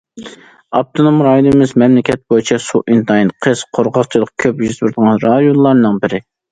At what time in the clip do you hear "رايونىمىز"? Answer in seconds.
1.27-1.73